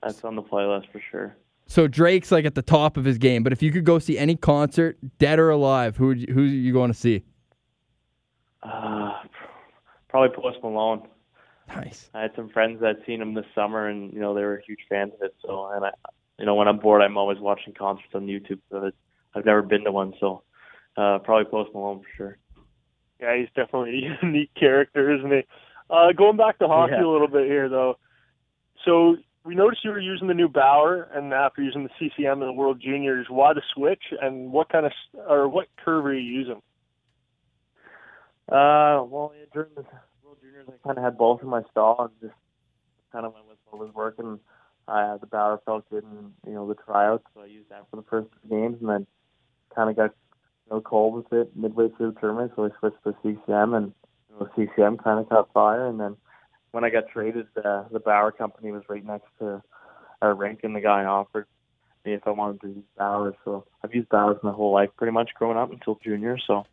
[0.02, 1.36] that's on the playlist for sure.
[1.66, 4.16] So Drake's like at the top of his game, but if you could go see
[4.16, 7.24] any concert, dead or alive, who would you, who are you going to see?
[8.62, 9.12] Uh,
[10.08, 11.08] probably Post Malone.
[11.68, 12.10] Nice.
[12.14, 14.80] I had some friends that seen him this summer, and you know they were huge
[14.88, 15.34] fans of it.
[15.44, 15.90] So, and I,
[16.38, 18.60] you know, when I'm bored, I'm always watching concerts on YouTube.
[18.70, 18.90] So
[19.34, 20.42] I've never been to one, so
[20.96, 22.38] uh, probably Post Malone for sure.
[23.20, 25.42] Yeah, he's definitely a unique character, isn't he?
[25.88, 27.06] Uh, going back to hockey Yeah.
[27.06, 27.96] a little bit here, though.
[28.84, 32.46] So we noticed you were using the new Bauer, and after using the CCM in
[32.48, 34.92] the World Juniors, why the switch, and what kind of
[35.28, 36.60] or what curve are you using?
[38.48, 39.84] Uh, well, yeah, during the
[40.24, 42.38] World Juniors, I kind of had both in my stall and just
[43.12, 44.38] kind of went with what was working.
[44.88, 47.96] Uh, the Bauer felt good in you know the tryouts, so I used that for
[47.96, 49.06] the first two games, and then
[49.74, 50.10] kind of got
[50.66, 53.92] you know cold with it midway through the tournament, so I switched to CCM, and
[54.28, 56.16] you know, CCM kind of caught fire, and then
[56.72, 59.62] when I got traded, uh, the Bauer company was right next to
[60.20, 61.46] our rink, and the guy offered
[62.04, 65.12] me if I wanted to use Bauer, so I've used Bauer my whole life, pretty
[65.12, 66.64] much growing up until junior, so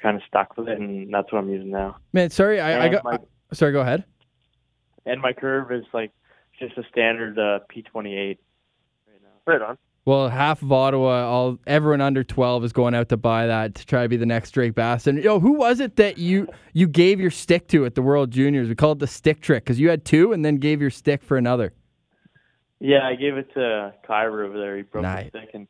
[0.00, 1.96] kind of stuck with it, and that's what I'm using now.
[2.12, 3.04] Man, sorry, I, I got.
[3.04, 3.18] my-
[3.52, 4.04] sorry, go ahead.
[5.04, 6.12] and my curve is like
[6.58, 8.38] just a standard uh, P28 right
[9.22, 9.28] now.
[9.52, 9.78] Right on.
[10.04, 13.86] Well, half of Ottawa, all everyone under twelve is going out to buy that to
[13.86, 15.20] try to be the next Drake Batherson.
[15.22, 18.68] Yo, who was it that you you gave your stick to at the World Juniors?
[18.68, 21.24] We called it the stick trick because you had two and then gave your stick
[21.24, 21.72] for another.
[22.78, 24.76] Yeah, I gave it to Kyra over there.
[24.76, 25.24] He broke Nice.
[25.24, 25.66] his stick and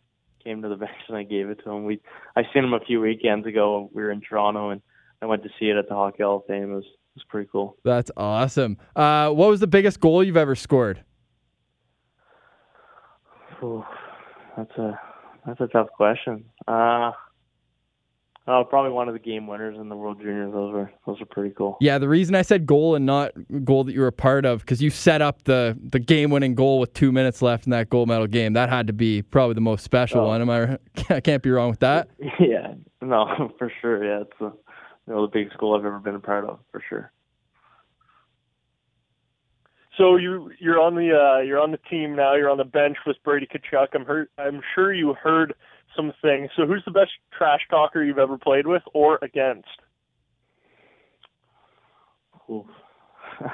[0.47, 1.85] came to the bench, and I gave it to him.
[1.85, 2.01] We
[2.37, 3.91] I seen him a few weekends ago.
[3.93, 4.81] We were in Toronto, and
[5.21, 6.73] I went to see it at the Hockey Hall of Fame.
[6.73, 7.77] It was it was pretty cool.
[7.85, 8.79] That's awesome.
[8.95, 11.03] Uh, what was the biggest goal you've ever scored?
[13.63, 13.85] Ooh,
[14.57, 15.01] that's a
[15.47, 16.45] that's a tough question.
[16.69, 17.13] Uh,
[18.49, 20.53] oh, probably one of the game winners in the World Juniors.
[20.53, 21.77] Those were those were pretty cool.
[21.81, 23.33] Yeah, the reason I said goal and not
[23.65, 26.55] goal that you were a part of because you set up the the game winning
[26.55, 28.53] goal with two minutes left in that gold medal game.
[28.55, 30.27] That had to be probably the most special Oh.
[30.29, 30.41] one.
[30.41, 30.61] Am I?
[30.65, 30.81] right?
[31.11, 32.09] I can't be wrong with that.
[32.41, 34.05] yeah, no, for sure.
[34.05, 36.83] Yeah, it's a, you know the biggest goal I've ever been a part of for
[36.89, 37.13] sure.
[39.97, 42.35] So you you're on the uh, you're on the team now.
[42.35, 43.89] You're on the bench with Brady Tkachuk.
[43.95, 45.55] I'm heard, I'm sure you heard
[45.97, 46.51] some things.
[46.57, 49.69] So who's the best trash talker you've ever played with or against?
[52.51, 52.67] Oof.
[53.45, 53.49] uh,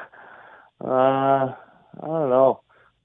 [0.85, 1.55] I
[2.01, 2.61] don't know.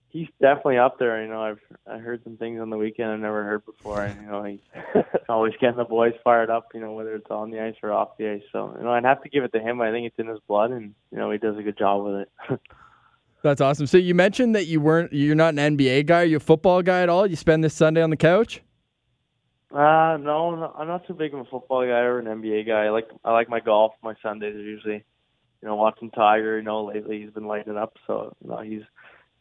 [0.10, 1.21] He's definitely up there.
[1.21, 4.19] You know, I've I heard some things on the weekend I've never heard before, and
[4.21, 4.60] you know he's
[5.30, 6.69] always getting the boys fired up.
[6.73, 8.41] You know, whether it's on the ice or off the ice.
[8.52, 9.82] So you know, I'd have to give it to him.
[9.82, 12.15] I think it's in his blood, and you know he does a good job with
[12.21, 12.60] it.
[13.43, 13.86] That's awesome.
[13.86, 16.21] So you mentioned that you weren't you're not an NBA guy.
[16.21, 17.28] Are you a football guy at all?
[17.28, 18.62] You spend this Sunday on the couch?
[19.71, 22.86] Uh, no, no, I'm not too big of a football guy or an NBA guy.
[22.86, 23.93] I like I like my golf.
[24.01, 25.03] My Sundays are usually,
[25.62, 26.58] you know, watching Tiger.
[26.58, 27.97] You know, lately he's been lighting it up.
[28.08, 28.84] So you know, he's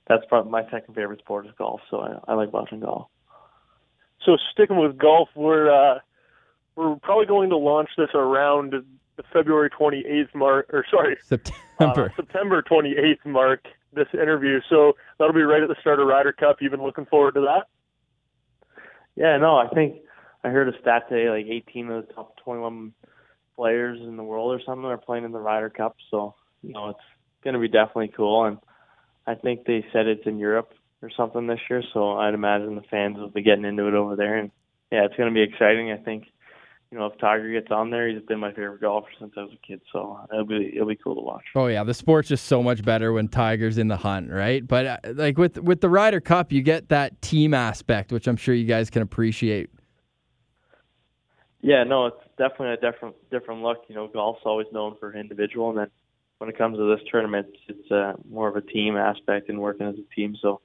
[0.08, 1.80] that's probably my second favorite sport is golf.
[1.90, 3.06] So I, I like watching golf.
[4.24, 6.00] So sticking with golf, we're uh,
[6.74, 8.74] we're probably going to launch this around
[9.16, 12.12] the February 28th mark, or sorry, uh, September.
[12.16, 13.66] September 28th mark.
[13.92, 16.56] This interview, so that'll be right at the start of Ryder Cup.
[16.60, 17.66] You've been looking forward to that.
[19.14, 20.02] Yeah, no, I think
[20.46, 22.92] I heard a stat today like 18 of the top 21
[23.56, 25.96] players in the world or something are playing in the Ryder Cup.
[26.08, 27.00] So you know, it's
[27.42, 28.44] going to be definitely cool.
[28.44, 28.58] And
[29.26, 31.82] I think they said it's in Europe or something this year.
[31.92, 34.36] So I'd imagine the fans will be getting into it over there.
[34.36, 34.52] And
[34.92, 35.90] yeah, it's going to be exciting.
[35.90, 36.26] I think
[36.92, 39.52] you know if Tiger gets on there, he's been my favorite golfer since I was
[39.52, 39.80] a kid.
[39.92, 41.42] So it'll be it'll be cool to watch.
[41.56, 44.64] Oh yeah, the sport's just so much better when Tiger's in the hunt, right?
[44.64, 48.36] But uh, like with with the Ryder Cup, you get that team aspect, which I'm
[48.36, 49.70] sure you guys can appreciate.
[51.62, 53.84] Yeah, no, it's definitely a different different look.
[53.88, 55.90] You know, golf's always known for individual, and then
[56.38, 59.86] when it comes to this tournament, it's uh, more of a team aspect and working
[59.86, 60.36] as a team.
[60.40, 60.60] So,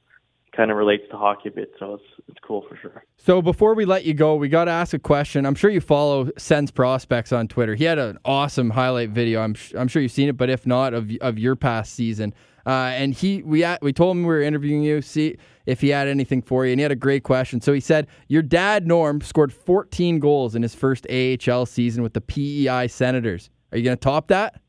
[0.56, 1.72] kind of relates to hockey a bit.
[1.80, 3.04] So it's it's cool for sure.
[3.18, 5.46] So before we let you go, we got to ask a question.
[5.46, 7.76] I'm sure you follow Sens Prospects on Twitter.
[7.76, 9.42] He had an awesome highlight video.
[9.42, 12.34] I'm sh- I'm sure you've seen it, but if not, of of your past season.
[12.66, 15.90] Uh, and he we at, we told him we were interviewing you, see if he
[15.90, 17.62] had anything for you, and he had a great question.
[17.62, 22.14] So he said, "Your dad Norm scored 14 goals in his first AHL season with
[22.14, 23.50] the PEI Senators.
[23.72, 24.62] Are you going to top that?"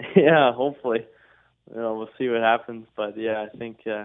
[0.16, 1.04] yeah, hopefully,
[1.74, 2.86] you know, we'll see what happens.
[2.96, 4.04] But yeah, I think uh,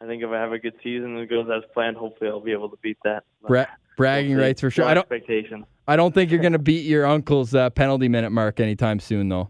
[0.00, 2.40] I think if I have a good season and it goes as planned, hopefully I'll
[2.40, 3.24] be able to beat that.
[3.46, 4.84] Bra- bragging rights for sure.
[4.84, 5.64] No I don't expectation.
[5.88, 9.28] I don't think you're going to beat your uncle's uh, penalty minute mark anytime soon,
[9.28, 9.48] though.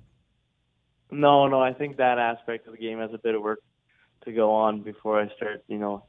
[1.11, 3.61] No, no, I think that aspect of the game has a bit of work
[4.25, 6.05] to go on before I start, you know,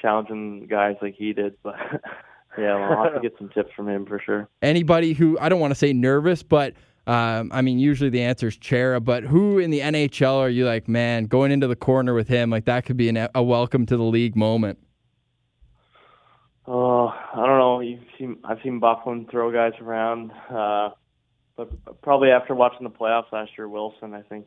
[0.00, 1.56] challenging guys like he did.
[1.62, 1.74] But
[2.58, 4.48] yeah, we'll have to get some tips from him for sure.
[4.62, 6.74] anybody who I don't want to say nervous, but
[7.06, 10.66] um, I mean, usually the answer is Chara, but who in the NHL are you
[10.66, 13.86] like, man, going into the corner with him, like that could be an, a welcome
[13.86, 14.78] to the league moment?
[16.66, 17.80] Oh, I don't know.
[17.80, 20.90] You've seen I've seen Byfuglien throw guys around, uh,
[21.56, 24.46] but probably after watching the playoffs last year, Wilson, I think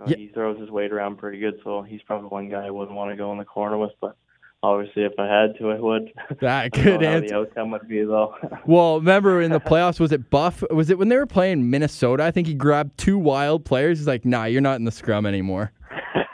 [0.00, 0.16] uh, Yeah.
[0.16, 1.54] he throws his weight around pretty good.
[1.64, 3.92] So he's probably one guy I wouldn't want to go in the corner with.
[4.00, 4.16] But
[4.62, 6.12] obviously, if I had to, I would.
[6.40, 7.28] That good answer.
[7.28, 8.34] the outcome would be though.
[8.66, 10.62] Well, remember in the playoffs, was it Buff?
[10.70, 12.24] Was it when they were playing Minnesota?
[12.24, 13.98] I think he grabbed two wild players.
[13.98, 15.72] He's like, nah, you're not in the scrum anymore.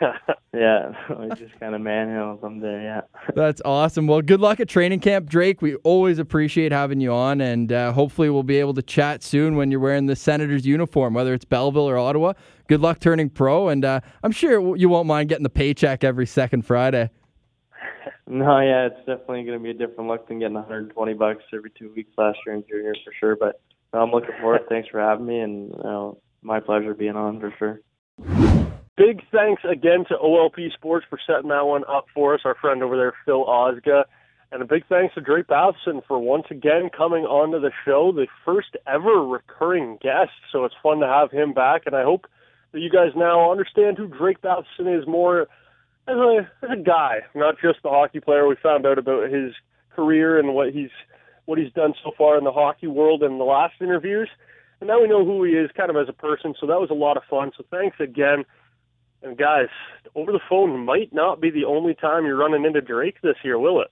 [0.54, 2.80] yeah, I just kind of manhandled them there.
[2.80, 3.00] Yeah.
[3.34, 4.06] That's awesome.
[4.06, 5.62] Well, good luck at training camp, Drake.
[5.62, 9.56] We always appreciate having you on, and uh, hopefully we'll be able to chat soon
[9.56, 12.32] when you're wearing the Senators uniform, whether it's Belleville or Ottawa.
[12.68, 16.26] Good luck turning pro, and uh, I'm sure you won't mind getting the paycheck every
[16.26, 17.10] second Friday.
[18.26, 21.70] No, yeah, it's definitely going to be a different look than getting 120 bucks every
[21.76, 23.36] two weeks last year in junior for sure.
[23.36, 23.60] But
[23.92, 24.62] I'm looking forward.
[24.68, 27.80] Thanks for having me, and you know, my pleasure being on for sure.
[28.96, 32.82] Big thanks again to OLP Sports for setting that one up for us, our friend
[32.82, 34.04] over there, Phil Osga.
[34.52, 38.26] And a big thanks to Drake Batherson for once again coming onto the show, the
[38.44, 40.32] first ever recurring guest.
[40.52, 42.26] So it's fun to have him back, and I hope
[42.72, 45.48] that you guys now understand who Drake Batherson is more
[46.08, 48.46] as a, as a guy, not just the hockey player.
[48.46, 49.52] We found out about his
[49.94, 50.90] career and what he's
[51.44, 54.28] what he's done so far in the hockey world in the last interviews.
[54.80, 56.90] And now we know who he is kind of as a person, so that was
[56.90, 57.50] a lot of fun.
[57.56, 58.44] So thanks again.
[59.22, 59.68] And guys,
[60.14, 63.58] over the phone might not be the only time you're running into Drake this year,
[63.58, 63.88] will it?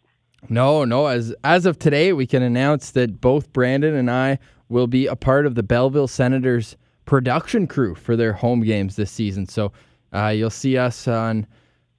[0.49, 1.07] No, no.
[1.07, 5.17] As as of today, we can announce that both Brandon and I will be a
[5.17, 9.47] part of the Belleville Senators production crew for their home games this season.
[9.47, 9.73] So
[10.13, 11.47] uh, you'll see us on.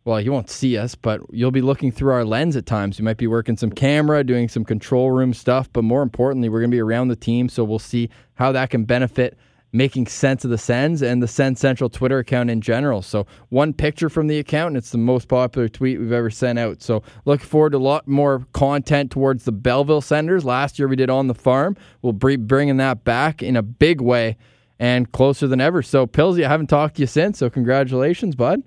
[0.03, 2.97] Well, you won't see us, but you'll be looking through our lens at times.
[2.97, 6.59] You might be working some camera, doing some control room stuff, but more importantly, we're
[6.59, 9.37] going to be around the team, so we'll see how that can benefit
[9.73, 13.01] making sense of the Sens and the Sens Central Twitter account in general.
[13.01, 16.59] So one picture from the account, and it's the most popular tweet we've ever sent
[16.59, 16.81] out.
[16.81, 20.43] So looking forward to a lot more content towards the Belleville Senators.
[20.43, 21.77] Last year we did on the farm.
[22.01, 24.37] We'll be bringing that back in a big way
[24.79, 25.81] and closer than ever.
[25.81, 28.63] So Pillsy, I haven't talked to you since, so congratulations, bud.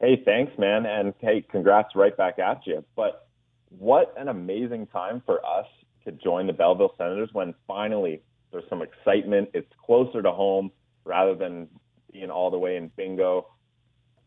[0.00, 0.84] Hey, thanks, man.
[0.84, 2.84] And hey, congrats right back at you.
[2.96, 3.28] But
[3.70, 5.66] what an amazing time for us
[6.04, 9.50] to join the Belleville Senators when finally there's some excitement.
[9.54, 10.70] It's closer to home
[11.04, 11.68] rather than
[12.12, 13.48] being all the way in bingo.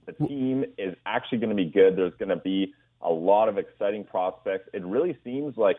[0.05, 1.95] The team is actually going to be good.
[1.95, 4.67] There's going to be a lot of exciting prospects.
[4.73, 5.77] It really seems like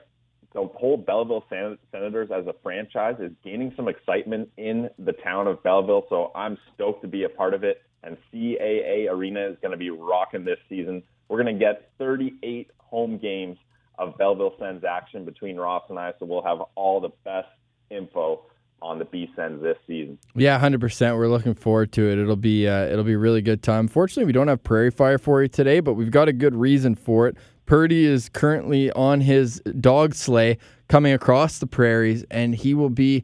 [0.53, 5.47] the whole Belleville Sen- Senators as a franchise is gaining some excitement in the town
[5.47, 6.07] of Belleville.
[6.09, 7.83] So I'm stoked to be a part of it.
[8.03, 11.03] And CAA Arena is going to be rocking this season.
[11.29, 13.59] We're going to get 38 home games
[13.99, 16.13] of Belleville Sens action between Ross and I.
[16.19, 17.49] So we'll have all the best
[17.91, 18.43] info
[18.83, 20.19] on the B Sens this season.
[20.35, 21.17] Yeah, hundred percent.
[21.17, 22.19] We're looking forward to it.
[22.19, 23.89] It'll be uh, it'll be really good time.
[23.89, 26.95] Fortunately, we don't have Prairie Fire for you today, but we've got a good reason
[26.95, 27.37] for it.
[27.71, 33.23] Purdy is currently on his dog sleigh coming across the prairies, and he will be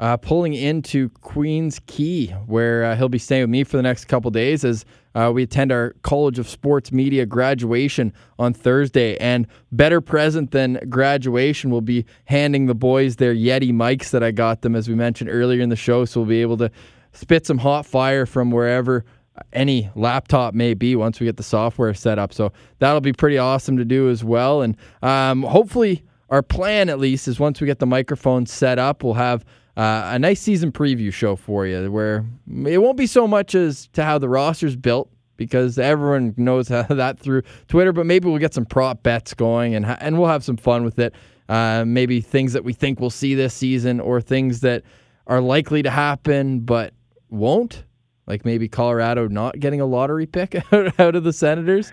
[0.00, 4.06] uh, pulling into Queens Key, where uh, he'll be staying with me for the next
[4.06, 9.18] couple days as uh, we attend our College of Sports Media graduation on Thursday.
[9.18, 14.30] And better present than graduation will be handing the boys their Yeti mics that I
[14.30, 16.06] got them, as we mentioned earlier in the show.
[16.06, 16.70] So we'll be able to
[17.12, 19.04] spit some hot fire from wherever
[19.52, 22.32] any laptop may be once we get the software set up.
[22.32, 24.62] So that'll be pretty awesome to do as well.
[24.62, 29.02] And um, hopefully, our plan at least is once we get the microphone set up,
[29.02, 29.44] we'll have
[29.76, 32.24] uh, a nice season preview show for you where
[32.66, 37.18] it won't be so much as to how the roster's built because everyone knows that
[37.18, 40.56] through Twitter, but maybe we'll get some prop bets going and and we'll have some
[40.56, 41.14] fun with it.
[41.48, 44.82] Uh, maybe things that we think we'll see this season or things that
[45.26, 46.94] are likely to happen but
[47.30, 47.84] won't.
[48.26, 51.92] Like maybe Colorado not getting a lottery pick out of the Senators.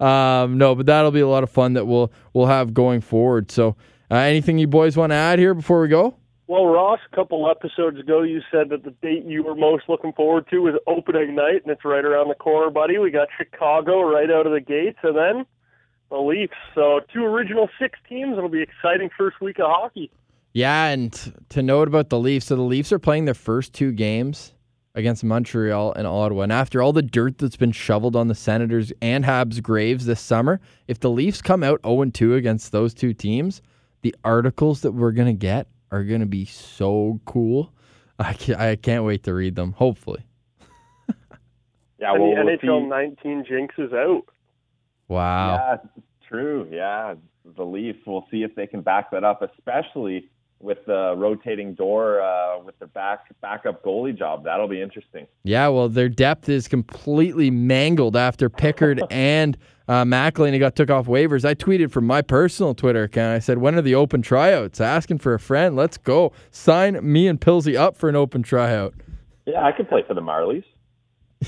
[0.00, 3.50] Um, no, but that'll be a lot of fun that we'll we'll have going forward.
[3.50, 3.76] So,
[4.10, 6.14] uh, anything you boys want to add here before we go?
[6.46, 10.12] Well, Ross, a couple episodes ago, you said that the date you were most looking
[10.12, 12.98] forward to was opening night, and it's right around the corner, buddy.
[12.98, 15.46] We got Chicago right out of the gates, and then
[16.10, 16.52] the Leafs.
[16.74, 18.36] So, two original six teams.
[18.36, 20.10] It'll be exciting first week of hockey.
[20.52, 21.12] Yeah, and
[21.48, 24.52] to note about the Leafs, so the Leafs are playing their first two games
[24.94, 26.42] against Montreal and Ottawa.
[26.42, 30.20] And after all the dirt that's been shoveled on the Senators and Habs' graves this
[30.20, 33.62] summer, if the Leafs come out 0 2 against those two teams,
[34.02, 37.72] the articles that we're going to get are going to be so cool.
[38.18, 40.24] I can't, I can't wait to read them, hopefully.
[41.98, 42.88] Yeah, and well, the we'll NHL see.
[43.22, 44.24] 19 jinx is out.
[45.06, 45.54] Wow.
[45.54, 46.68] Yeah, true.
[46.70, 47.14] Yeah,
[47.56, 48.00] the Leafs.
[48.06, 50.28] We'll see if they can back that up, especially
[50.62, 54.44] with the rotating door uh, with the back backup goalie job.
[54.44, 55.26] That'll be interesting.
[55.42, 59.58] Yeah, well, their depth is completely mangled after Pickard and
[59.88, 61.44] uh, McElhinney got took off waivers.
[61.44, 63.34] I tweeted from my personal Twitter account.
[63.34, 64.80] I said, "When are the open tryouts?
[64.80, 65.76] Asking for a friend.
[65.76, 66.32] Let's go.
[66.50, 68.94] Sign me and Pilsy up for an open tryout."
[69.44, 70.64] Yeah, I could play for the Marlies.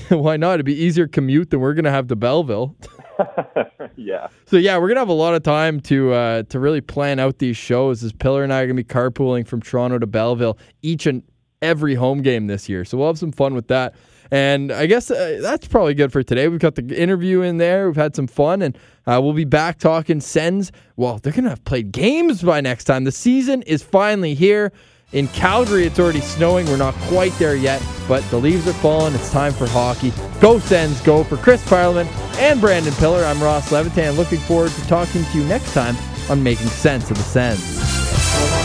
[0.09, 0.55] Why not?
[0.55, 2.75] It'd be easier commute than we're gonna have to Belleville.
[3.95, 4.27] yeah.
[4.45, 7.39] So yeah, we're gonna have a lot of time to uh, to really plan out
[7.39, 8.03] these shows.
[8.03, 11.23] As Pillar and I are gonna be carpooling from Toronto to Belleville each and
[11.61, 12.85] every home game this year.
[12.85, 13.95] So we'll have some fun with that.
[14.31, 16.47] And I guess uh, that's probably good for today.
[16.47, 17.87] We've got the interview in there.
[17.87, 20.71] We've had some fun, and uh, we'll be back talking Sens.
[20.95, 23.03] Well, they're gonna have played games by next time.
[23.03, 24.71] The season is finally here.
[25.11, 26.65] In Calgary, it's already snowing.
[26.65, 29.13] We're not quite there yet, but the leaves are falling.
[29.13, 30.11] It's time for hockey.
[30.41, 31.23] Go Sens, go.
[31.23, 34.15] For Chris Parliament and Brandon Pillar, I'm Ross Levitan.
[34.15, 35.95] Looking forward to talking to you next time
[36.29, 38.64] on Making Sense of the Sens.